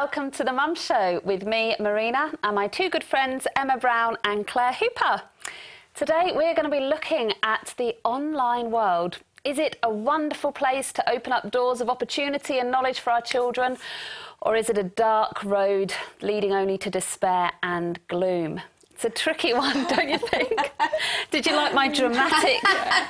[0.00, 4.16] welcome to the Mum Show with me, Marina, and my two good friends, Emma Brown
[4.24, 5.20] and Claire Hooper.
[5.94, 9.18] Today we're going to be looking at the online world.
[9.44, 13.20] Is it a wonderful place to open up doors of opportunity and knowledge for our
[13.20, 13.76] children,
[14.40, 15.92] or is it a dark road
[16.22, 18.62] leading only to despair and gloom?
[19.02, 20.72] It's a tricky one, don't you think?
[21.30, 22.58] Did you like my dramatic,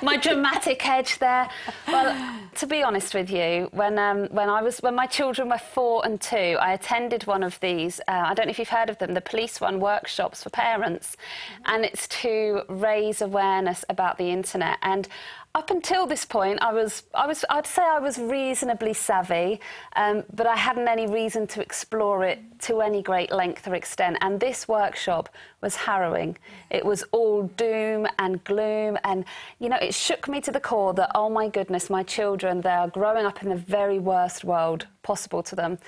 [0.02, 1.50] my dramatic edge there?
[1.88, 5.58] Well, to be honest with you, when um, when I was when my children were
[5.58, 8.00] four and two, I attended one of these.
[8.06, 11.16] Uh, I don't know if you've heard of them, the Police One workshops for parents,
[11.64, 15.08] and it's to raise awareness about the internet and
[15.52, 19.60] up until this point, I was, I was, I'd say I was reasonably savvy,
[19.96, 24.18] um, but I hadn't any reason to explore it to any great length or extent.
[24.20, 25.28] And this workshop
[25.60, 26.38] was harrowing.
[26.70, 29.24] It was all doom and gloom, and
[29.58, 32.70] you know, it shook me to the core that oh my goodness, my children, they
[32.70, 35.78] are growing up in the very worst world possible to them.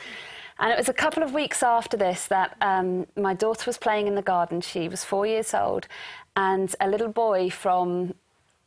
[0.59, 4.07] And it was a couple of weeks after this that um, my daughter was playing
[4.07, 4.61] in the garden.
[4.61, 5.87] She was four years old,
[6.35, 8.15] and a little boy from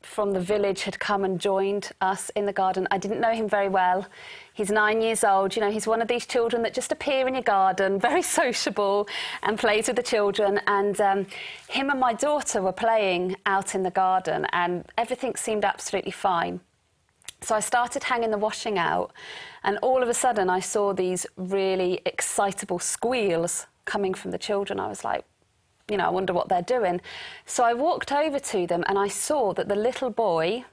[0.05, 2.87] from the village had come and joined us in the garden.
[2.91, 4.07] I didn't know him very well.
[4.53, 5.55] He's nine years old.
[5.55, 9.07] You know, he's one of these children that just appear in your garden, very sociable,
[9.43, 10.61] and plays with the children.
[10.67, 11.27] And um,
[11.67, 16.61] him and my daughter were playing out in the garden, and everything seemed absolutely fine.
[17.41, 19.11] So I started hanging the washing out,
[19.63, 24.79] and all of a sudden I saw these really excitable squeals coming from the children.
[24.79, 25.25] I was like,
[25.89, 27.01] you know, I wonder what they're doing.
[27.45, 30.65] So I walked over to them and I saw that the little boy,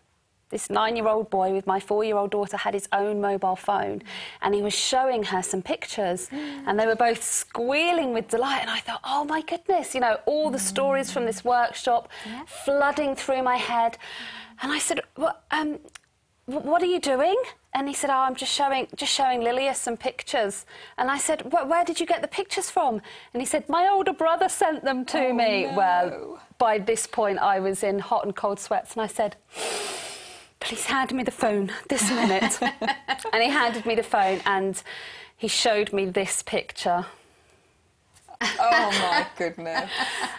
[0.51, 3.57] this nine year old boy with my four year old daughter, had his own mobile
[3.57, 4.03] phone
[4.41, 8.61] and he was showing her some pictures and they were both squealing with delight.
[8.63, 12.45] And I thought, oh my goodness, you know, all the stories from this workshop yeah.
[12.47, 13.99] flooding through my head.
[14.63, 15.79] And I said, well, um,
[16.47, 17.37] what are you doing?
[17.75, 20.67] And he said, oh, I'm just showing, just showing Lilia some pictures.
[20.99, 23.01] And I said, where did you get the pictures from?
[23.33, 25.65] And he said, my older brother sent them to oh, me.
[25.65, 25.77] No.
[25.77, 28.93] Well, by this point, I was in hot and cold sweats.
[28.93, 29.37] And I said,
[30.61, 32.59] please hand me the phone this minute.
[33.33, 34.83] and he handed me the phone and
[35.37, 37.07] he showed me this picture.
[38.61, 39.91] Oh my goodness.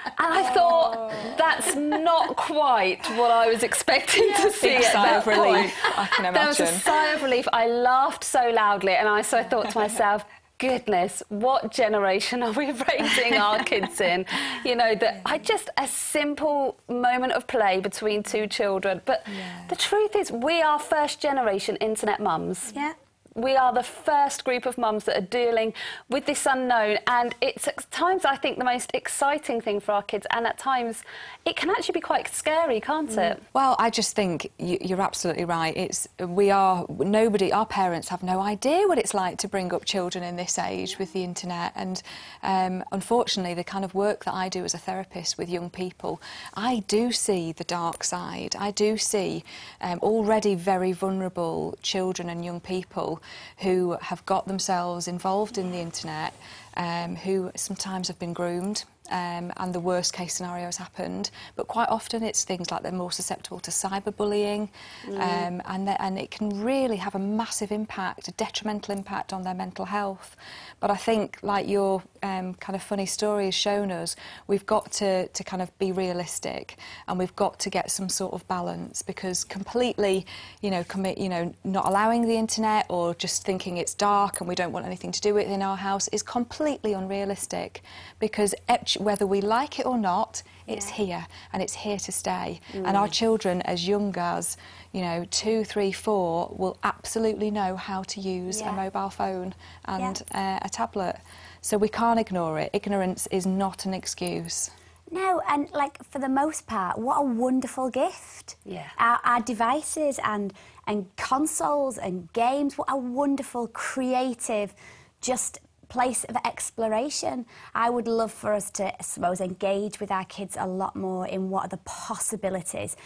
[0.05, 4.37] And I thought that's not quite what I was expecting yeah.
[4.37, 5.73] to see Big sigh of relief.
[5.97, 6.33] I can imagine.
[6.33, 7.47] There was a sigh of relief.
[7.53, 10.25] I laughed so loudly, and I so I thought to myself.
[10.59, 14.25] Goodness, what generation are we raising our kids in?
[14.63, 19.01] You know, that I just a simple moment of play between two children.
[19.03, 19.65] But yeah.
[19.67, 22.71] the truth is, we are first generation internet mums.
[22.73, 22.93] Yeah
[23.35, 25.73] we are the first group of mums that are dealing
[26.09, 30.03] with this unknown and it's at times I think the most exciting thing for our
[30.03, 31.03] kids and at times
[31.45, 33.31] it can actually be quite scary can't mm.
[33.31, 33.43] it?
[33.53, 35.75] Well I just think you're absolutely right.
[35.75, 39.85] It's we are nobody our parents have no idea what it's like to bring up
[39.85, 42.03] children in this age with the internet and
[42.43, 46.21] um, unfortunately the kind of work that I do as a therapist with young people
[46.53, 48.55] I do see the dark side.
[48.59, 49.43] I do see
[49.81, 53.22] um, already very vulnerable children and young people
[53.59, 56.33] who have got themselves involved in the internet,
[56.75, 61.29] um, who sometimes have been groomed um, and the worst case scenario has happened.
[61.55, 64.69] But quite often it's things like they're more susceptible to cyberbullying
[65.05, 65.13] mm.
[65.13, 69.53] um, and, and it can really have a massive impact, a detrimental impact on their
[69.53, 70.35] mental health.
[70.79, 74.15] But I think, like your um, kind of funny story has shown us,
[74.47, 76.77] we've got to, to kind of be realistic
[77.07, 80.25] and we've got to get some sort of balance because completely,
[80.61, 84.47] you know, commit, you know, not allowing the internet or just thinking it's dark and
[84.47, 87.81] we don't want anything to do with it in our house is completely unrealistic
[88.19, 88.55] because
[88.99, 91.05] whether we like it or not, it's yeah.
[91.05, 92.59] here and it's here to stay.
[92.73, 92.87] Mm.
[92.87, 94.57] And our children, as young as,
[94.91, 98.71] you know, two, three, four, will absolutely know how to use yeah.
[98.71, 99.53] a mobile phone
[99.85, 100.57] and yeah.
[100.61, 101.17] uh, a tablet.
[101.61, 102.69] So we can't ignore it.
[102.73, 104.71] Ignorance is not an excuse.
[105.11, 108.55] No, and like for the most part, what a wonderful gift.
[108.65, 108.87] Yeah.
[108.97, 110.53] Our, our devices and
[110.87, 114.73] and consoles and games, what a wonderful, creative,
[115.21, 115.59] just
[115.93, 117.45] place of exploration.
[117.75, 121.27] I would love for us to, I suppose, engage with our kids a lot more
[121.27, 122.97] in what are the possibilities,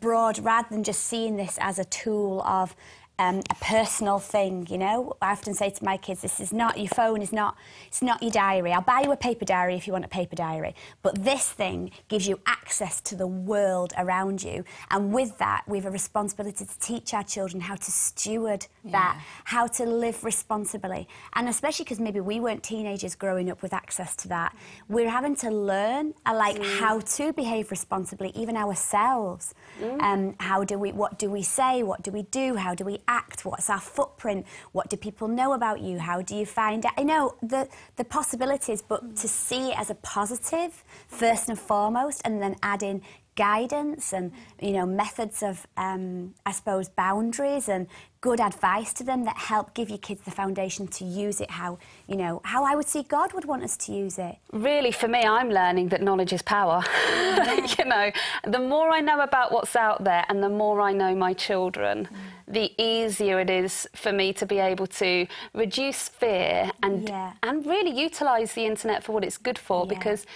[0.00, 2.76] broad, rather than just seeing this as a tool of
[3.18, 5.16] um, a personal thing, you know.
[5.22, 7.56] I often say to my kids, this is not, your phone is not,
[7.86, 8.72] it's not your diary.
[8.72, 10.74] I'll buy you a paper diary if you want a paper diary.
[11.02, 14.64] But this thing gives you access to the world around you.
[14.90, 18.92] And with that, we have a responsibility to teach our children how to steward yeah.
[18.92, 21.06] that, how to live responsibly.
[21.34, 24.56] And especially because maybe we weren't teenagers growing up with access to that.
[24.88, 26.80] We're having to learn, uh, like, mm.
[26.80, 29.54] how to behave responsibly, even ourselves.
[29.80, 30.02] Mm.
[30.02, 31.84] Um, how do we, what do we say?
[31.84, 32.56] What do we do?
[32.56, 33.44] How do we act?
[33.44, 34.46] What's our footprint?
[34.72, 35.98] What do people know about you?
[35.98, 36.92] How do you find out?
[36.96, 42.22] I know the, the possibilities, but to see it as a positive, first and foremost,
[42.24, 43.02] and then add in
[43.36, 47.86] guidance and you know methods of um, I suppose boundaries and
[48.20, 51.78] good advice to them that help give your kids the foundation to use it how
[52.06, 54.36] you know how I would see God would want us to use it.
[54.52, 56.82] Really, for me, I'm learning that knowledge is power.
[56.86, 57.66] Yeah.
[57.78, 58.10] you know,
[58.44, 62.08] the more I know about what's out there, and the more I know my children.
[62.10, 62.16] Mm.
[62.46, 67.32] The easier it is for me to be able to reduce fear and yeah.
[67.42, 69.94] and really utilise the internet for what it's good for yeah.
[69.94, 70.26] because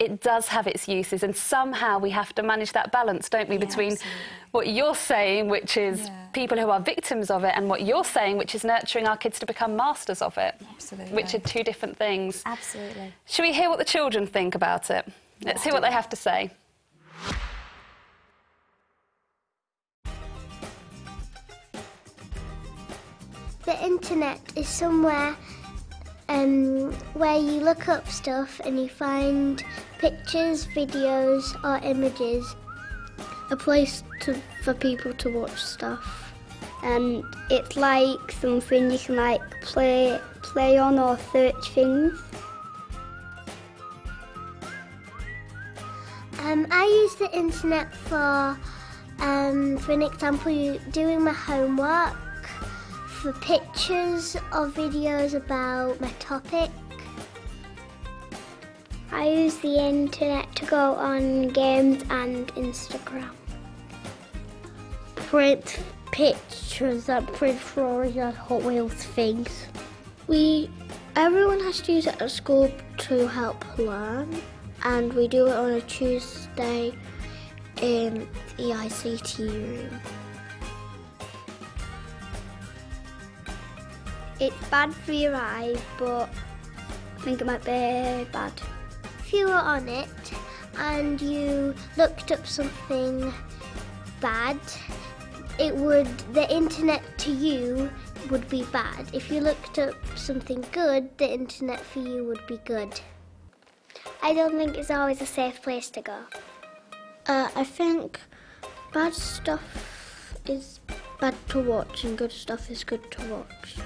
[0.00, 3.56] it does have its uses, and somehow we have to manage that balance, don't we,
[3.56, 4.20] yeah, between absolutely.
[4.52, 6.26] what you're saying, which is yeah.
[6.32, 9.38] people who are victims of it, and what you're saying, which is nurturing our kids
[9.38, 10.54] to become masters of it.
[10.74, 11.14] Absolutely.
[11.14, 12.42] Which are two different things.
[12.46, 13.12] Absolutely.
[13.26, 15.06] Should we hear what the children think about it?
[15.44, 16.50] Let's hear what they have to say.
[23.64, 25.36] The internet is somewhere
[26.30, 29.62] um, where you look up stuff and you find
[29.98, 32.54] pictures, videos, or images.
[33.50, 36.32] A place to, for people to watch stuff.
[36.84, 42.18] And it's like something you can like play play on or search things.
[46.44, 48.56] Um, I use the internet for,
[49.18, 52.16] um, for an example, doing my homework
[53.20, 56.70] for pictures or videos about my topic.
[59.12, 63.28] I use the internet to go on games and Instagram.
[65.16, 65.80] Print
[66.12, 69.66] pictures and print drawings and Hot Wheels things.
[70.26, 70.70] We,
[71.14, 74.34] everyone has to use it at school to help learn,
[74.84, 76.94] and we do it on a Tuesday
[77.82, 78.26] in
[78.56, 80.00] the ICT room.
[84.40, 86.30] It's bad for your eyes, but
[87.18, 88.52] I think it might be bad.
[89.18, 90.08] If you were on it
[90.78, 93.32] and you looked up something
[94.20, 94.58] bad,
[95.58, 97.90] it would the internet to you
[98.30, 99.06] would be bad.
[99.12, 102.98] If you looked up something good, the internet for you would be good.
[104.22, 106.18] I don't think it's always a safe place to go.
[107.26, 108.18] Uh, I think
[108.92, 110.80] bad stuff is
[111.20, 113.76] bad to watch and good stuff is good to watch.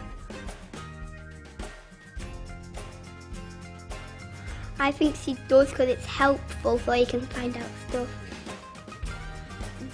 [4.78, 8.08] I think she does because it's helpful so you can find out stuff.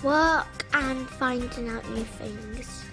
[0.03, 2.85] Work and finding out new things.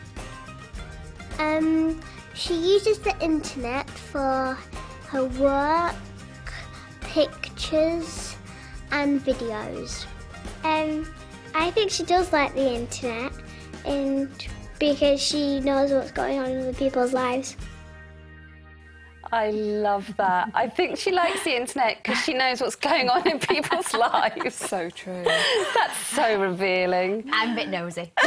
[1.40, 2.00] Um,
[2.34, 4.58] she uses the internet for
[5.08, 5.96] her work,
[7.02, 8.36] pictures,
[8.92, 10.06] and videos.
[10.64, 11.08] Um,
[11.56, 13.32] I think she does like the internet,
[13.88, 14.30] and
[14.80, 17.56] because she knows what's going on in other people's lives.
[19.32, 20.52] I love that.
[20.54, 24.56] I think she likes the internet because she knows what's going on in people's lives.
[24.56, 25.24] So true.
[25.24, 27.30] That's so revealing.
[27.32, 28.12] I'm a bit nosy.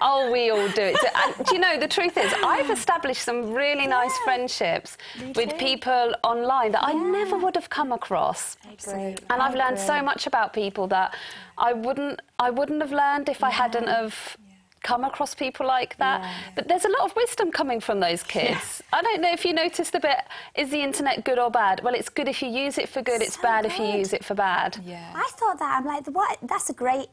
[0.00, 0.96] oh, we all do it.
[1.14, 4.98] And do you know, the truth is, I've established some really nice yeah, friendships
[5.34, 6.90] with people online that yeah.
[6.90, 8.56] I never would have come across.
[8.70, 9.16] Absolutely.
[9.30, 11.14] And I've learned so much about people that
[11.58, 13.46] I wouldn't, I wouldn't have learned if yeah.
[13.46, 14.36] I hadn't have
[14.82, 16.22] come across people like that.
[16.22, 16.34] Yeah.
[16.54, 18.82] But there's a lot of wisdom coming from those kids.
[18.92, 18.98] Yeah.
[18.98, 20.18] I don't know if you noticed the bit,
[20.54, 21.82] is the internet good or bad?
[21.82, 23.72] Well, it's good if you use it for good, so it's bad good.
[23.72, 24.78] if you use it for bad.
[24.84, 25.12] Yeah.
[25.14, 25.78] I thought that.
[25.78, 26.38] I'm like, what?
[26.42, 27.06] That's a great,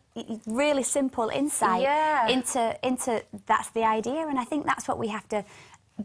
[0.46, 2.28] really simple insight yeah.
[2.28, 4.28] into, into that's the idea.
[4.28, 5.46] And I think that's what we have to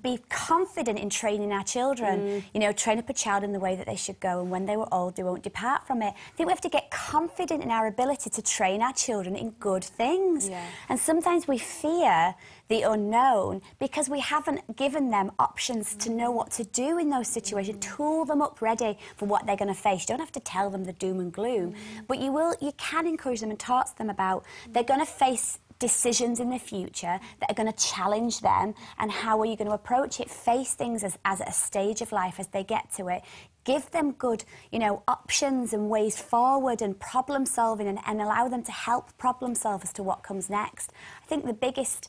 [0.02, 2.20] be confident in training our children.
[2.20, 2.44] Mm.
[2.54, 4.66] You know, train up a child in the way that they should go, and when
[4.66, 6.14] they were old, they won't depart from it.
[6.14, 9.50] I think we have to get confident in our ability to train our children in
[9.60, 10.48] good things.
[10.48, 10.64] Yeah.
[10.88, 12.34] And sometimes we fear
[12.68, 15.98] the unknown because we haven't given them options mm.
[16.00, 17.96] to know what to do in those situations, mm.
[17.96, 20.02] tool them up ready for what they're going to face.
[20.02, 22.06] You don't have to tell them the doom and gloom, mm.
[22.08, 25.06] but you will, you can encourage them and talk to them about they're going to
[25.06, 29.54] face decisions in the future that are going to challenge them and how are you
[29.54, 32.90] going to approach it face things as, as a stage of life as they get
[32.90, 33.20] to it
[33.64, 38.48] give them good you know options and ways forward and problem solving and, and allow
[38.48, 40.90] them to help problem solve as to what comes next
[41.22, 42.08] i think the biggest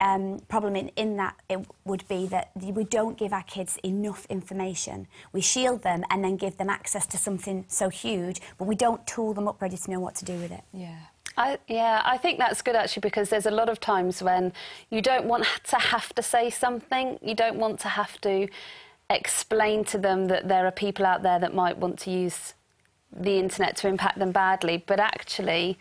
[0.00, 4.26] um, problem in, in that it would be that we don't give our kids enough
[4.26, 5.08] information.
[5.32, 9.04] We shield them and then give them access to something so huge, but we don't
[9.08, 10.62] tool them up ready to know what to do with it.
[10.72, 10.98] Yeah.
[11.38, 14.52] I, yeah, I think that's good actually because there's a lot of times when
[14.90, 18.48] you don't want to have to say something, you don't want to have to
[19.08, 22.54] explain to them that there are people out there that might want to use
[23.16, 25.78] the internet to impact them badly, but actually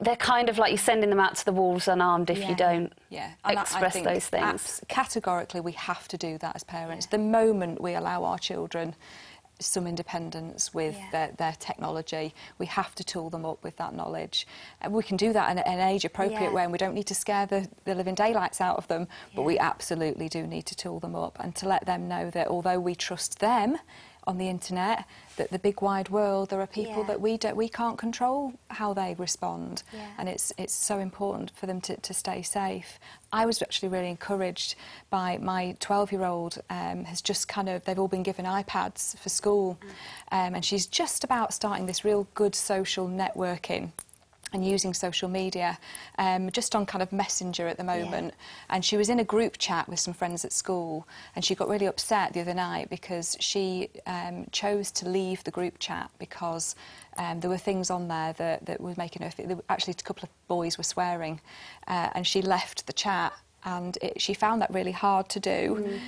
[0.00, 2.48] they're kind of like you're sending them out to the wolves unarmed if Yeah.
[2.50, 4.80] you don't Yeah, and I- I express those things.
[4.88, 7.06] categorically, we have to do that as parents.
[7.06, 8.94] The moment we allow our children
[9.60, 11.10] some independence with Yeah.
[11.10, 14.46] their, their technology, we have to tool them up with that knowledge.
[14.80, 16.50] And we can do that in an age appropriate Yeah.
[16.52, 19.42] way, and we don't need to scare the, the living daylights out of them, but
[19.42, 22.80] we absolutely do need to tool them up and to let them know that although
[22.80, 23.78] we trust them
[24.26, 25.04] on the internet,
[25.36, 27.06] that the big wide world, there are people Yeah.
[27.08, 30.06] that we don't, we can't control how they respond, Yeah.
[30.18, 32.98] and it's it's so important for them to, to stay safe.
[33.32, 34.76] I was actually really encouraged
[35.10, 39.16] by my 12 year old um, has just kind of they've all been given iPads
[39.18, 39.78] for school,
[40.32, 43.90] um, and she's just about starting this real good social networking
[44.54, 45.78] and using social media
[46.18, 48.34] um, just on kind of messenger at the moment.
[48.70, 51.68] And she was in a group chat with some friends at school and she got
[51.68, 56.76] really upset the other night because she um, chose to leave the group chat because
[57.18, 60.22] um, there were things on there that, that were making her feel actually a couple
[60.22, 61.40] of boys were swearing
[61.88, 63.32] uh, and she left the chat
[63.64, 65.98] and it, she found that really hard to do.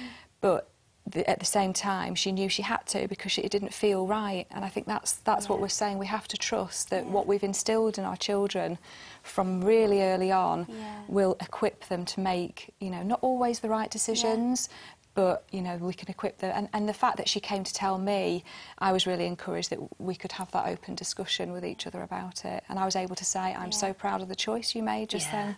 [0.41, 0.69] But
[1.09, 4.07] the, at the same time, she knew she had to because she, it didn't feel
[4.07, 4.47] right.
[4.51, 5.99] And I think that's that's what we're saying.
[5.99, 8.79] We have to trust that what we've instilled in our children
[9.23, 11.03] from really early on Yeah.
[11.09, 14.69] will equip them to make, you know, not always the right decisions.
[15.15, 17.73] But you know we can equip them, and, and the fact that she came to
[17.73, 18.45] tell me,
[18.79, 22.45] I was really encouraged that we could have that open discussion with each other about
[22.45, 25.09] it, and I was able to say, "I'm so proud of the choice you made
[25.09, 25.43] just Yeah.
[25.47, 25.57] then."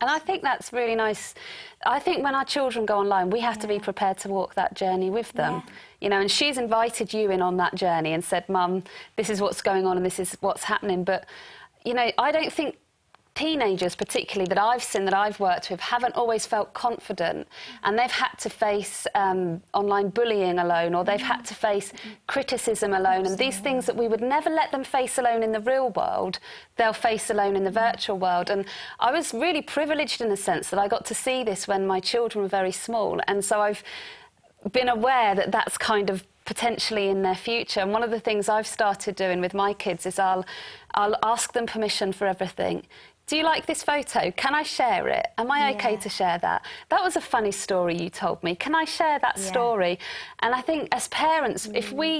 [0.00, 1.34] And I think that's really nice.
[1.86, 4.74] I think when our children go online, we have to be prepared to walk that
[4.74, 5.54] journey with them.
[5.54, 5.72] Yeah.
[6.00, 8.84] You know, and she's invited you in on that journey and said, Mum,
[9.16, 11.04] this is what's going on and this is what's happening.
[11.04, 11.26] But,
[11.84, 12.76] you know, I don't think
[13.38, 17.46] teenagers, particularly that I've seen, that I've worked with, haven't always felt confident
[17.84, 21.92] and they've had to face um, online bullying alone or they've had to face
[22.26, 23.26] criticism alone.
[23.26, 26.40] And these things that we would never let them face alone in the real world,
[26.76, 28.50] they'll face alone in the virtual world.
[28.50, 28.64] And
[28.98, 32.00] I was really privileged in the sense that I got to see this when my
[32.00, 33.20] children were very small.
[33.28, 33.84] And so I've
[34.72, 37.80] been aware that that's kind of potentially in their future.
[37.80, 40.44] And one of the things I've started doing with my kids is I'll,
[40.94, 42.84] I'll ask them permission for everything.
[43.28, 44.30] Do you like this photo?
[44.32, 45.26] Can I share it?
[45.36, 45.98] Am I okay Yeah.
[46.00, 46.64] to share that?
[46.88, 48.54] That was a funny story you told me.
[48.56, 49.50] Can I share that Yeah.
[49.52, 49.98] story?
[50.40, 51.96] And I think as parents, if mm.
[52.02, 52.10] we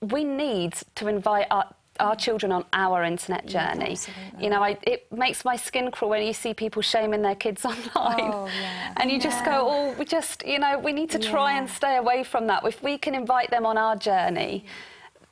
[0.00, 1.66] we need to invite our
[2.00, 3.92] our children on our internet journey.
[3.92, 4.42] absolutely.
[4.44, 7.64] you know, I, it makes my skin crawl when you see people shaming their kids
[7.72, 8.30] online.
[8.34, 8.92] Oh, yeah.
[8.96, 11.96] And you just go, oh, we just, you know, we need to try and stay
[11.96, 12.64] away from that.
[12.66, 14.64] If we can invite them on our journey,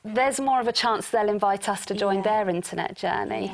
[0.05, 2.21] there's more of a chance they'll invite us to join Yeah.
[2.43, 3.53] their internet journey.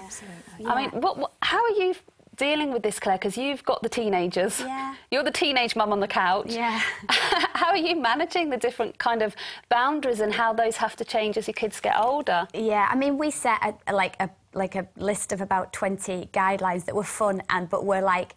[0.59, 0.71] Yeah.
[0.71, 1.95] I mean, what, what, how are you
[2.35, 3.17] dealing with this, Claire?
[3.17, 4.59] Because you've got the teenagers.
[4.59, 4.95] Yeah.
[5.11, 6.53] You're the teenage mum on the couch.
[6.53, 6.79] Yeah.
[7.09, 9.35] how are you managing the different kind of
[9.69, 12.47] boundaries and how those have to change as your kids get older?
[12.53, 16.85] Yeah, I mean, we set a, like a like a list of about 20 guidelines
[16.85, 18.35] that were fun and but were like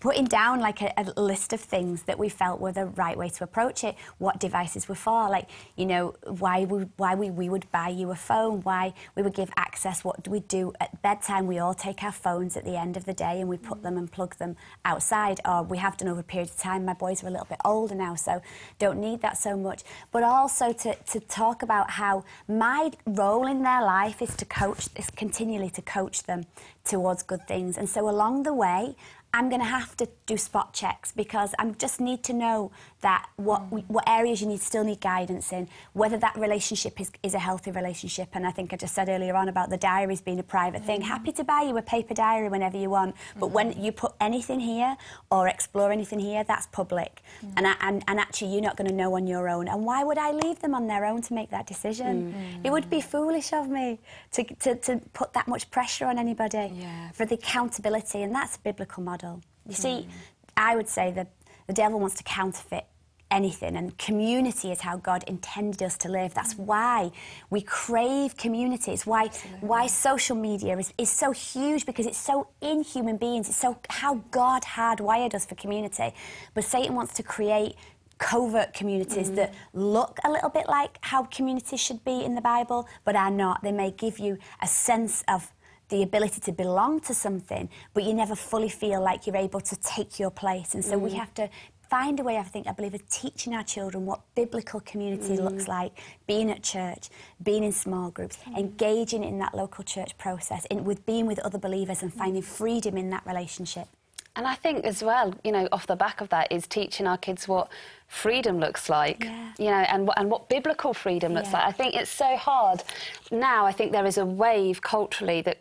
[0.00, 3.28] putting down like a, a list of things that we felt were the right way
[3.28, 7.48] to approach it what devices were for like you know why we why we, we
[7.48, 11.00] would buy you a phone why we would give access what do we do at
[11.02, 11.46] bedtime?
[11.46, 13.96] We all take our phones at the end of the day and we put them
[13.96, 16.84] and plug them outside or we have done over a period of time.
[16.84, 18.42] My boys are a little bit older now so
[18.78, 19.82] don't need that so much.
[20.10, 24.88] But also to, to talk about how my role in their life is to coach
[24.96, 26.46] is continually to coach them
[26.84, 27.76] towards good things.
[27.76, 28.96] And so along the way
[29.32, 33.28] I'm going to have to do spot checks because I just need to know that
[33.36, 33.84] what mm.
[33.88, 37.70] what areas you need still need guidance in, whether that relationship is, is a healthy
[37.70, 38.28] relationship.
[38.34, 41.00] And I think I just said earlier on about the diaries being a private thing.
[41.00, 41.04] Mm.
[41.04, 43.82] Happy to buy you a paper diary whenever you want, but when mm.
[43.82, 44.96] you put anything here
[45.30, 47.22] or explore anything here, that's public.
[47.56, 49.68] And, I, and and actually, you're not going to know on your own.
[49.68, 52.34] And why would I leave them on their own to make that decision?
[52.64, 53.98] It would be foolish of me
[54.32, 57.10] to, to, to put that much pressure on anybody Yeah.
[57.12, 59.40] for the accountability, and that's a biblical model.
[59.66, 60.08] You see,
[60.56, 61.28] I would say that
[61.70, 62.84] the devil wants to counterfeit
[63.30, 66.34] anything, and community is how God intended us to live.
[66.34, 66.64] That's mm.
[66.64, 67.12] why
[67.48, 68.90] we crave community.
[68.90, 69.28] It's why
[69.60, 73.48] why social media is, is so huge because it's so in human beings.
[73.48, 76.12] It's so how God hardwired us for community.
[76.54, 77.76] But Satan wants to create
[78.18, 79.36] covert communities mm.
[79.36, 83.30] that look a little bit like how communities should be in the Bible, but are
[83.30, 83.62] not.
[83.62, 85.52] They may give you a sense of
[85.90, 89.76] the ability to belong to something, but you never fully feel like you're able to
[89.76, 90.74] take your place.
[90.74, 91.18] And so we mm.
[91.18, 91.50] have to
[91.90, 95.42] find a way, I think, I believe, of teaching our children what biblical community mm.
[95.42, 95.92] looks like,
[96.26, 97.10] being at church,
[97.42, 98.56] being in small groups, mm.
[98.56, 102.96] engaging in that local church process, in, with being with other believers and finding freedom
[102.96, 103.88] in that relationship.
[104.36, 107.18] And I think as well, you know, off the back of that is teaching our
[107.18, 107.68] kids what
[108.06, 109.52] freedom looks like, Yeah.
[109.58, 111.58] you know, and, what- and what biblical freedom looks Yeah.
[111.58, 111.66] like.
[111.66, 112.84] I think it's so hard
[113.32, 113.66] now.
[113.66, 115.58] I think there is a wave culturally that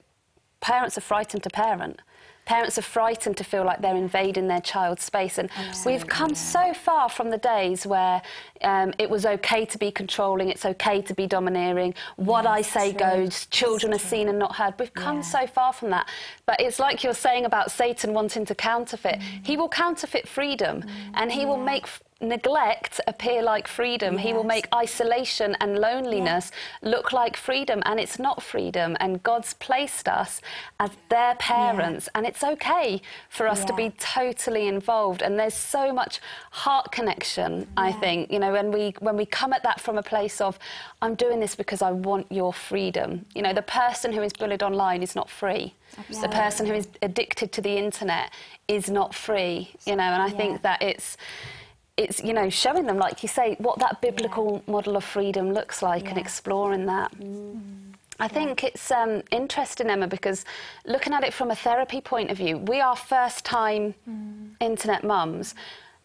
[0.62, 2.00] parents are frightened to parent.
[2.46, 5.38] Parents are frightened to feel like they're invading their child's space.
[5.38, 5.52] And
[5.86, 8.24] we've come so far from the days where
[8.64, 12.92] um, it was okay to be controlling, it's okay to be domineering, what I say
[12.92, 14.74] goes, children are seen and not heard.
[14.80, 15.22] We've come Yeah.
[15.22, 16.10] so far from that.
[16.48, 19.22] But it's like you're saying about Satan wanting to counterfeit.
[19.44, 21.86] He will counterfeit freedom and he will make
[22.22, 24.18] neglect appear like freedom.
[24.18, 29.54] He will make isolation and loneliness look like freedom and it's not freedom and God's
[29.56, 30.42] placed us
[30.80, 32.10] as their parents.
[32.16, 36.20] And it's okay for us to be totally involved and there's so much
[36.52, 38.32] heart connection I think.
[38.32, 40.60] You know when we when we come at that from a place of
[41.02, 43.26] I'm doing this because I want your freedom.
[43.36, 45.74] You know the person who is bullied online is not free.
[46.22, 48.32] The person who is addicted to the internet
[48.68, 50.38] is not free you know and I Yeah.
[50.38, 51.18] think that it's
[52.00, 55.82] it's you know showing them like you say what that biblical model of freedom looks
[55.82, 57.12] like and exploring that.
[58.22, 60.44] I think it's um, interesting, Emma, because
[60.86, 63.96] looking at it from a therapy point of view, we are first time
[64.60, 65.56] internet mums,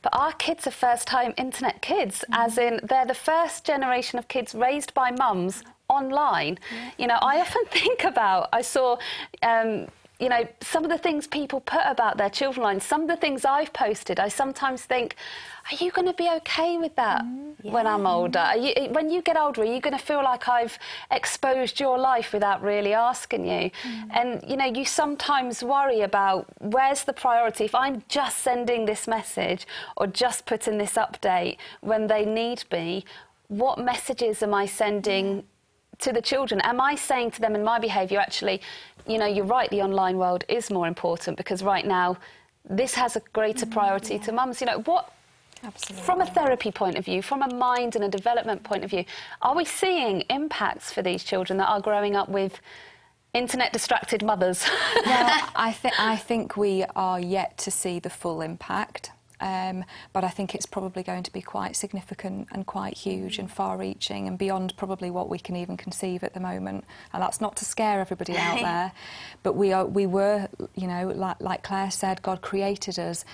[0.02, 4.28] but our kids are first time internet kids, as in they're the first generation of
[4.28, 6.58] kids raised by mums online.
[6.98, 8.98] You know, I often think about, I saw.
[9.42, 9.88] Um,
[10.24, 13.16] you know, some of the things people put about their children online, some of the
[13.16, 15.16] things I've posted, I sometimes think,
[15.70, 18.38] are you going to be okay with that mm, when I'm older?
[18.38, 20.78] Are you, when you get older, are you going to feel like I've
[21.10, 23.70] exposed your life without really asking you?
[23.70, 24.08] Mm.
[24.12, 27.64] And, you know, you sometimes worry about where's the priority.
[27.64, 29.66] If I'm just sending this message
[29.98, 33.04] or just putting this update when they need me,
[33.48, 35.44] what messages am I sending
[36.00, 36.60] to the children?
[36.62, 38.60] Am I saying to them in my behaviour, actually,
[39.06, 42.16] you know, you're right, the online world is more important because right now
[42.68, 44.60] this has a greater mm-hmm, priority to mums.
[44.60, 45.12] You know, what,
[45.62, 46.04] Absolutely.
[46.04, 49.04] from a therapy point of view, from a mind and a development point of view,
[49.42, 52.60] are we seeing impacts for these children that are growing up with
[53.34, 54.64] internet distracted mothers?
[55.06, 59.10] well, I, th- I think we are yet to see the full impact.
[59.40, 63.50] Um, but I think it's probably going to be quite significant and quite huge and
[63.50, 66.84] far-reaching and beyond probably what we can even conceive at the moment.
[67.12, 68.92] And that's not to scare everybody out there,
[69.42, 73.24] but we are we were, you know, like, like Claire said, God created us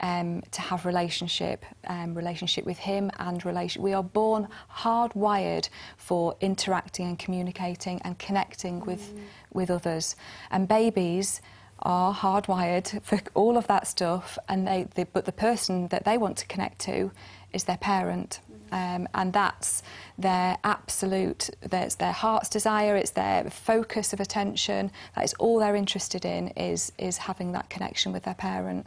[0.00, 3.82] um, to have relationship, um, relationship with Him, and relation.
[3.82, 9.14] We are born hardwired for interacting and communicating and connecting with
[9.52, 10.14] with others.
[10.50, 11.40] And babies
[11.80, 16.18] are hardwired for all of that stuff, and they, they but the person that they
[16.18, 17.10] want to connect to
[17.52, 18.40] is their parent.
[18.70, 19.82] Um, and that's
[20.18, 25.74] their absolute, that's their heart's desire, it's their focus of attention, that is all they're
[25.74, 28.86] interested in is, is having that connection with their parent.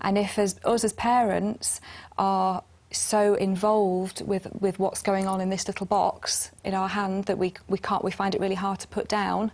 [0.00, 1.80] And if as, us as parents
[2.18, 7.26] are so involved with, with what's going on in this little box in our hand
[7.26, 9.52] that we, we can't, we find it really hard to put down,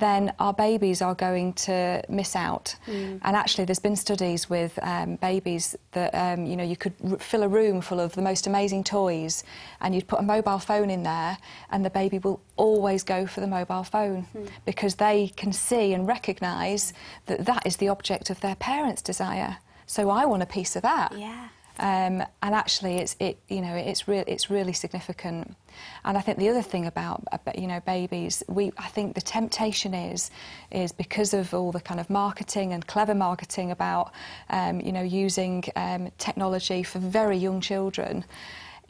[0.00, 2.74] then our babies are going to miss out.
[2.86, 7.18] And actually, there's been studies with um, babies that um, you know you could r-
[7.18, 9.44] fill a room full of the most amazing toys,
[9.80, 11.38] and you'd put a mobile phone in there,
[11.70, 14.26] and the baby will always go for the mobile phone
[14.64, 16.92] because they can see and recognise
[17.26, 19.58] that that is the object of their parents' desire.
[19.86, 21.12] So I want a piece of that.
[21.18, 21.48] Yeah.
[21.80, 25.56] Um, and actually, it's it you know it's real it's really significant.
[26.04, 27.24] And I think the other thing about,
[27.56, 30.30] you know babies, we I think the temptation is
[30.70, 34.12] is because of all the kind of marketing and clever marketing about
[34.50, 38.24] um, you know using um, technology for very young children.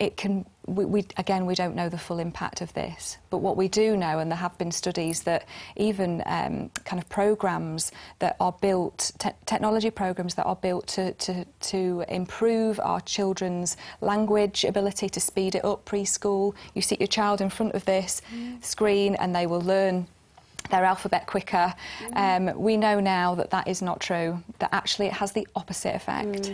[0.00, 3.56] It can we, we again we don't know the full impact of this, but what
[3.56, 8.36] we do know, and there have been studies that even um, kind of programs that
[8.40, 14.64] are built, te- technology programs that are built to, to to improve our children's language
[14.64, 16.54] ability, to speed it up preschool.
[16.74, 18.22] You sit your child in front of this
[18.62, 20.06] screen, and they will learn
[20.70, 21.74] their alphabet quicker.
[22.14, 24.42] Um, we know now that that is not true.
[24.60, 26.48] That actually it has the opposite effect.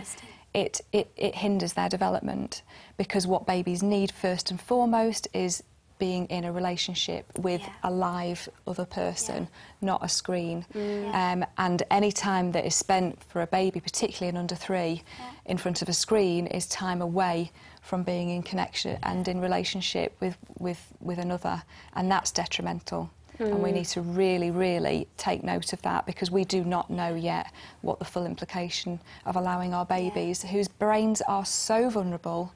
[0.53, 2.63] It, it, it hinders their development
[2.97, 5.63] because what babies need first and foremost is
[5.99, 7.69] being in a relationship with Yeah.
[7.85, 9.47] a live other person,
[9.81, 10.63] not a screen.
[10.75, 15.03] Um, and any time that is spent for a baby, particularly an under three,
[15.47, 20.15] in front of a screen is time away from being in connection and in relationship
[20.19, 21.63] with, with, with another.
[21.93, 23.09] And that's detrimental.
[23.39, 27.13] And we need to really, really take note of that because we do not know
[27.13, 32.51] yet what the full implication of allowing our babies, whose brains are so vulnerable,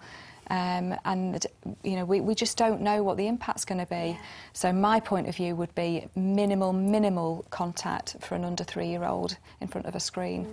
[0.50, 1.46] um, and
[1.84, 4.18] you know we, we just don't know what the impact's going to be.
[4.54, 9.68] So my point of view would be minimal, minimal contact for an under three-year-old in
[9.68, 10.48] front of a screen.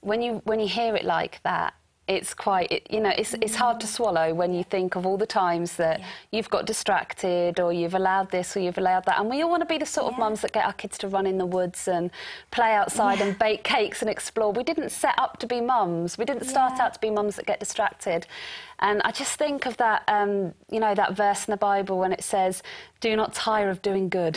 [0.00, 1.74] when you when you hear it like that,
[2.06, 5.16] it's quite, it, you know, it's, it's hard to swallow when you think of all
[5.16, 6.06] the times that Yeah.
[6.32, 9.18] you've got distracted or you've allowed this or you've allowed that.
[9.18, 10.24] And we all want to be the sort of Yeah.
[10.24, 12.10] mums that get our kids to run in the woods and
[12.50, 14.52] play outside and bake cakes and explore.
[14.52, 16.18] We didn't set up to be mums.
[16.18, 16.84] We didn't start Yeah.
[16.84, 18.26] out to be mums that get distracted.
[18.80, 22.12] And I just think of that, um, you know, that verse in the Bible when
[22.12, 22.62] it says,
[23.00, 24.36] do not tire of doing good.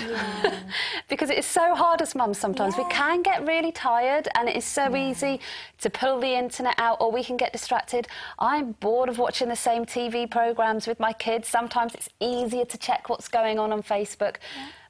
[1.09, 2.77] because it is so hard as mums sometimes.
[2.77, 5.39] We can get really tired and it is so easy
[5.79, 8.07] to pull the internet out or we can get distracted.
[8.37, 11.47] I'm bored of watching the same TV programmes with my kids.
[11.47, 14.35] Sometimes it's easier to check what's going on on Facebook.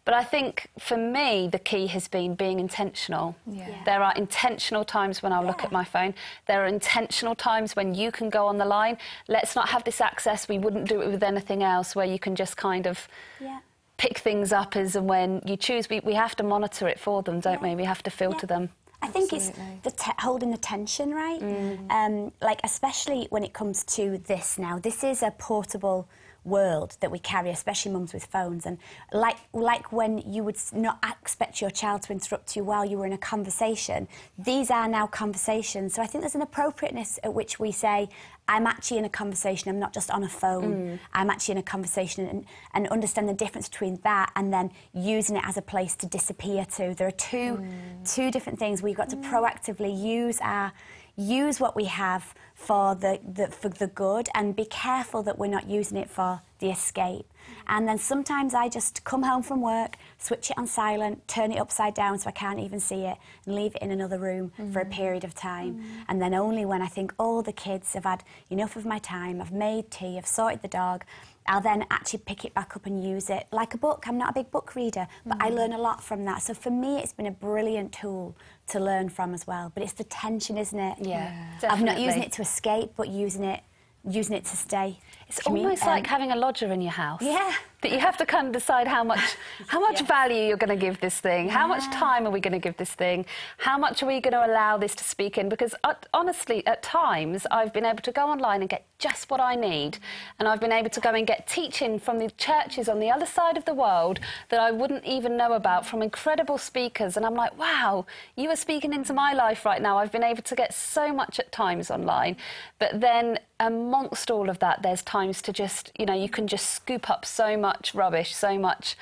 [0.04, 3.36] But I think for me, the key has been being intentional.
[3.46, 3.68] Yeah.
[3.70, 3.84] Yeah.
[3.86, 6.14] There are intentional times when I'll look at my phone.
[6.48, 8.98] There are intentional times when you can go on the line.
[9.28, 10.48] Let's not have this access.
[10.48, 13.08] We wouldn't do it with anything else where you can just kind of
[13.42, 13.60] Yeah.
[13.98, 15.90] pick things up as and when you choose.
[15.90, 17.76] We, we have to monitor it for them, don't we?
[17.76, 18.56] We have to filter Yeah.
[18.56, 18.70] them.
[19.02, 19.82] I think Absolutely.
[19.86, 21.42] it's the holding the tension, right?
[21.90, 24.80] Um, like especially when it comes to this now.
[24.80, 26.08] This is a portable
[26.48, 28.66] world that we carry, especially mums with phones.
[28.66, 28.78] And
[29.12, 33.06] like like when you would not expect your child to interrupt you while you were
[33.06, 34.08] in a conversation,
[34.38, 35.94] these are now conversations.
[35.94, 38.10] So I think there's an appropriateness at which we say,
[38.48, 39.70] I'm actually in a conversation.
[39.70, 40.74] I'm not just on a phone.
[40.74, 41.00] Mm.
[41.14, 45.36] I'm actually in a conversation, and, and understand the difference between that and then using
[45.36, 46.94] it as a place to disappear to.
[46.96, 48.16] There are two mm.
[48.16, 48.82] two different things.
[48.82, 49.30] We've got to mm.
[49.30, 50.72] proactively use our
[51.18, 55.48] use what we have for the, the for the good and be careful that we're
[55.48, 57.26] not using it for the escape.
[57.68, 61.58] And then sometimes I just come home from work, switch it on silent, turn it
[61.58, 64.82] upside down so I can't even see it, and leave it in another room for
[64.82, 64.92] a mm.
[64.92, 65.76] period of time.
[65.76, 65.84] Mm.
[66.10, 69.42] And then only when I think all the kids have had enough of my time,
[69.42, 71.06] I've made tea, I've sorted the dog,
[71.48, 74.06] I'll then actually pick it back up and use it like a book.
[74.08, 76.42] I'm not a big book reader, but I learn a lot from that.
[76.42, 78.36] So for me, it's been a brilliant tool
[78.68, 79.72] to learn from as well.
[79.74, 80.98] But it's the tension, isn't it?
[81.02, 81.34] Yeah,
[81.64, 83.62] I'm not using it to escape, but using it,
[84.08, 85.00] using it to stay.
[85.28, 87.22] It's almost um, like having a lodger in your house.
[87.22, 87.54] Yeah.
[87.82, 89.38] That you have to kind of decide how much
[89.68, 91.50] how much value you're going to give this thing.
[91.50, 93.26] How much time are we going to give this thing?
[93.58, 95.48] How much are we going to allow this to speak in?
[95.48, 99.40] Because uh, honestly, at times I've been able to go online and get just what
[99.40, 100.00] I need,
[100.40, 103.28] and I've been able to go and get teaching from the churches on the other
[103.28, 107.16] side of the world that I wouldn't even know about from incredible speakers.
[107.16, 110.00] And I'm like, wow, you are speaking into my life right now.
[110.00, 112.38] I've been able to get so much at times online,
[112.80, 116.72] but then amongst all of that, there's times to just, you know, you can just
[116.72, 118.96] scoop up so much rubbish, so much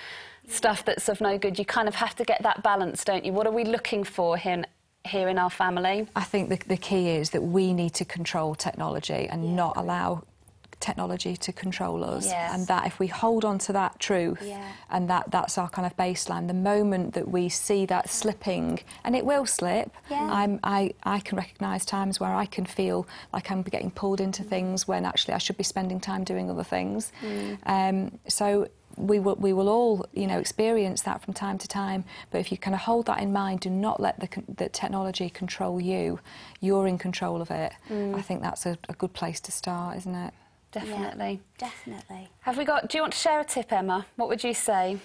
[0.47, 1.57] stuff that's of no good.
[1.57, 3.33] You kind of have to get that balance, don't you?
[3.33, 4.63] What are we looking for here,
[5.03, 6.07] here in our family?
[6.15, 10.23] I think the, the key is that we need to control technology and not allow
[10.89, 12.53] technology to control us Yes.
[12.53, 14.71] and that if we hold on to that truth Yeah.
[14.89, 19.11] and that that's our kind of baseline the moment that we see that slipping and
[19.19, 20.27] it will slip Yeah.
[20.39, 20.81] I'm, I,
[21.15, 24.49] I can recognise times where I can feel like I'm getting pulled into mm.
[24.53, 27.57] things when actually I should be spending time doing other things mm.
[27.75, 27.97] um,
[28.39, 28.47] so
[28.97, 32.05] we will, we will all, you know, experience that from time to time.
[32.31, 35.29] But if you kind of hold that in mind, do not let the, the technology
[35.29, 36.19] control you.
[36.61, 37.73] You're in control of it.
[37.89, 38.15] Mm.
[38.15, 40.33] I think that's a, a good place to start, isn't it?
[40.79, 41.41] Definitely.
[41.57, 42.29] Definitely.
[42.41, 44.05] Have we got, do you want to share a tip, Emma?
[44.17, 44.97] What would you say?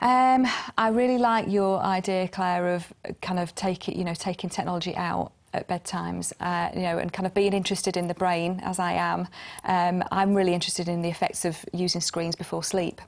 [0.00, 0.46] Um,
[0.78, 5.32] I really like your idea, Claire, of kind of taking, you know, taking technology out
[5.52, 8.92] at bedtimes, uh, you know, and kind of being interested in the brain as I
[8.92, 9.26] am.
[9.64, 13.00] Um, I'm really interested in the effects of using screens before sleep.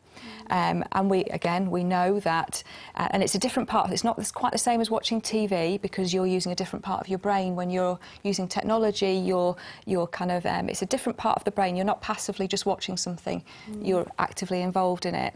[0.51, 2.63] Um, and we, again, we know that,
[2.97, 3.91] uh, and it's a different part.
[3.91, 7.01] It's not it's quite the same as watching TV because you're using a different part
[7.01, 7.55] of your brain.
[7.57, 11.51] When you're using technology, you're, you're kind of, um, it's a different part of the
[11.53, 11.77] brain.
[11.77, 13.43] You're not passively just watching something.
[13.81, 15.35] You're actively involved in it.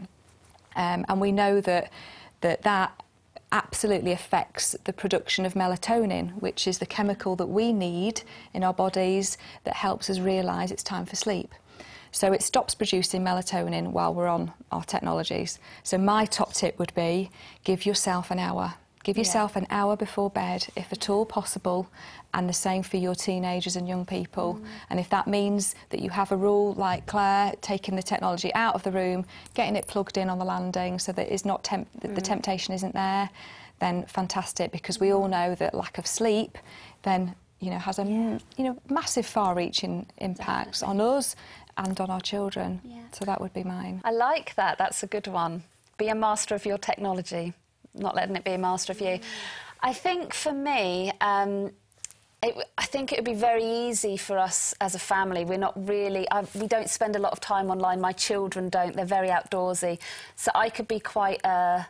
[0.75, 1.91] Um, and we know that
[2.41, 2.91] that, that
[3.51, 8.21] absolutely affects the production of melatonin, which is the chemical that we need
[8.53, 11.53] in our bodies that helps us realise it's time for sleep.
[12.11, 15.59] So it stops producing melatonin while we're on our technologies.
[15.83, 17.29] So my top tip would be
[17.63, 18.75] give yourself an hour.
[19.07, 21.87] Give yourself an hour before bed, if at all possible,
[22.33, 24.55] and the same for your teenagers and young people.
[24.55, 24.65] Mm.
[24.89, 28.75] And if that means that you have a rule like Claire, taking the technology out
[28.75, 31.87] of the room, getting it plugged in on the landing so that it's not temp-
[32.01, 32.25] that the mm.
[32.25, 33.29] temptation isn't there,
[33.79, 34.73] then fantastic.
[34.73, 35.29] Because we all mm.
[35.29, 36.57] know that lack of sleep
[37.03, 41.35] then you know has a m- you know massive far-reaching impacts on us
[41.77, 42.81] and on our children.
[42.83, 43.03] Yeah.
[43.13, 44.01] So that would be mine.
[44.03, 44.77] I like that.
[44.77, 45.63] That's a good one.
[45.97, 47.53] Be a master of your technology,
[47.97, 49.19] not letting it be a master of you.
[49.81, 51.71] I think for me, um,
[52.43, 55.43] it, I think it would be very easy for us as a family.
[55.43, 57.99] We're not really, I, we don't spend a lot of time online.
[57.99, 58.95] My children don't.
[58.95, 59.99] They're very outdoorsy.
[60.35, 61.87] So I could be quite a,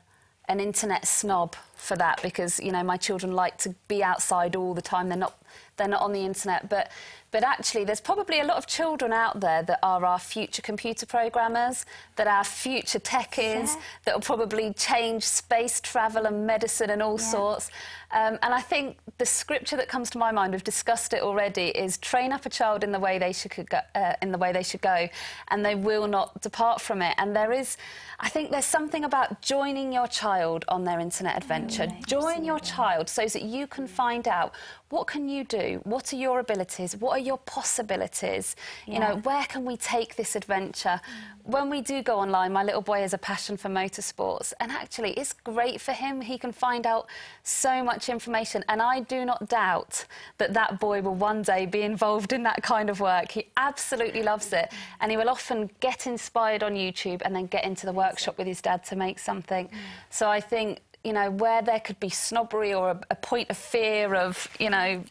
[0.48, 4.74] an internet snob for that because, you know, my children like to be outside all
[4.74, 5.10] the time.
[5.10, 5.38] They're not
[5.76, 6.70] they're not on the internet.
[6.70, 6.92] But
[7.32, 11.06] but actually, there's probably a lot of children out there that are our future computer
[11.06, 11.86] programmers,
[12.16, 13.82] that are future techies, Yeah.
[14.06, 17.26] that will probably change space travel and medicine and all Yeah.
[17.32, 17.70] sorts.
[18.12, 21.68] Um, and I think the scripture that comes to my mind, we've discussed it already,
[21.70, 24.54] is train up a child in the way they should go, uh, in the way
[24.54, 25.10] they should go,
[25.50, 27.14] and they will not depart from it.
[27.18, 27.76] And there is,
[28.22, 31.88] I think, there's something about joining your child on their internet adventure.
[32.06, 34.54] Join your child so that you can find out
[34.90, 38.56] what can you do, what are your abilities, what are your possibilities.
[38.86, 41.02] You know, where can we take this adventure?
[41.44, 45.12] When we do go online, my little boy has a passion for motorsports, and actually,
[45.14, 46.22] it's great for him.
[46.22, 47.08] He can find out
[47.44, 50.06] so much information, and I do not doubt
[50.38, 53.32] that that boy will one day be involved in that kind of work.
[53.32, 57.64] He absolutely loves it, and he will often get inspired on YouTube and then get
[57.64, 59.68] into the workshop with his dad to make something.
[59.68, 59.78] Mm.
[60.10, 60.82] So I think.
[61.04, 64.70] You know, where there could be snobbery or a, a point of fear of, you
[64.70, 65.02] know,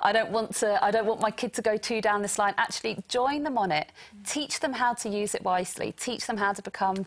[0.00, 0.82] I don't want to.
[0.84, 2.54] I don't want my kid to go too down this line.
[2.58, 3.90] Actually, join them on it.
[4.26, 5.92] Teach them how to use it wisely.
[5.92, 7.06] Teach them how to become,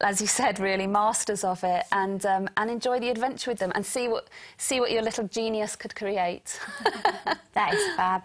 [0.00, 3.72] as you said, really masters of it, and um, and enjoy the adventure with them,
[3.74, 6.60] and see what see what your little genius could create.
[7.54, 8.22] That is fab.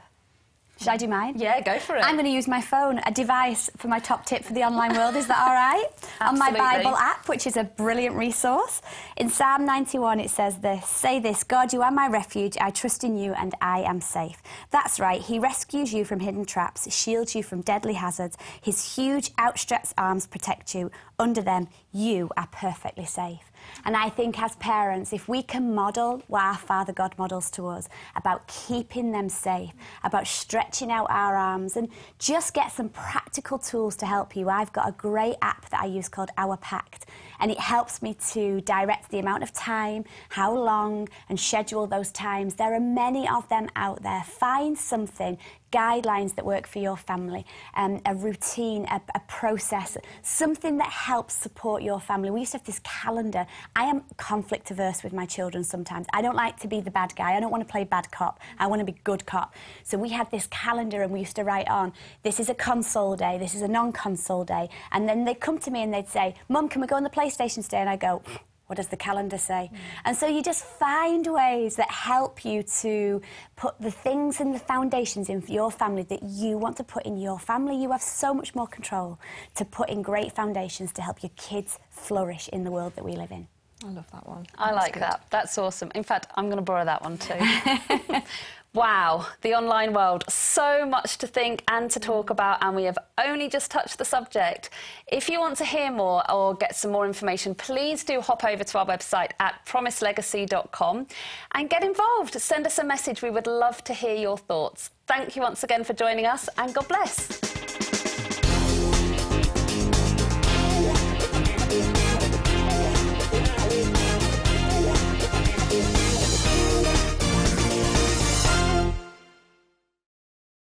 [0.82, 1.36] Should I do mine?
[1.38, 2.04] Yeah, go for it.
[2.04, 4.96] I'm going to use my phone, a device for my top tip for the online
[4.96, 5.15] world.
[5.15, 5.86] Is that all right?
[6.22, 8.82] On my Bible app, which is a brilliant resource.
[9.15, 12.58] In Psalm 91, it says this Say this God, you are my refuge.
[12.60, 14.41] I trust in you and I am safe.
[14.72, 15.22] That's right.
[15.22, 18.36] He rescues you from hidden traps, shields you from deadly hazards.
[18.60, 20.89] His huge, outstretched arms protect you.
[21.20, 23.51] Under them, you are perfectly safe.
[23.86, 27.67] And I think as parents, if we can model what our Father God models to
[27.67, 29.71] us about keeping them safe,
[30.04, 34.50] about stretching out our arms, and just get some practical tools to help you.
[34.50, 37.06] I've got a great app that I use called Our Pact,
[37.39, 42.12] and it helps me to direct the amount of time, how long, and schedule those
[42.12, 42.56] times.
[42.56, 44.24] There are many of them out there.
[44.24, 45.38] Find something
[45.71, 51.34] guidelines that work for your family, um, a routine, a, a process, something that helps
[51.34, 52.29] support your family.
[52.29, 53.45] We used to have this calendar.
[53.75, 56.07] I am conflict averse with my children sometimes.
[56.13, 57.36] I don't like to be the bad guy.
[57.36, 58.39] I don't want to play bad cop.
[58.60, 59.53] I want to be good cop.
[59.84, 63.15] So we had this calendar and we used to write on, this is a console
[63.15, 64.69] day, this is a non-console day.
[64.91, 67.10] And then they'd come to me and they'd say, Mum, can we go on the
[67.10, 67.77] PlayStation today?
[67.77, 68.21] And I go,
[68.71, 69.69] what does the calendar say?
[70.05, 73.21] And so you just find ways that help you to
[73.57, 77.05] put the things and the foundations in for your family that you want to put
[77.05, 77.75] in your family.
[77.75, 79.19] You have so much more control
[79.55, 83.12] to put in great foundations to help your kids flourish in the world that we
[83.17, 83.45] live in.
[83.84, 84.47] I love that one.
[84.57, 85.03] I That's like good.
[85.03, 85.25] that.
[85.31, 85.91] That's awesome.
[85.93, 87.34] In fact, I'm going to borrow that one too.
[88.73, 90.23] wow, the online world.
[90.29, 94.05] So much to think and to talk about, and we have only just touched the
[94.05, 94.69] subject.
[95.12, 98.63] If you want to hear more or get some more information, please do hop over
[98.63, 101.07] to our website at promiselegacy.com
[101.53, 102.39] and get involved.
[102.39, 103.21] Send us a message.
[103.21, 104.91] We would love to hear your thoughts.
[105.07, 107.81] Thank you once again for joining us, and God bless.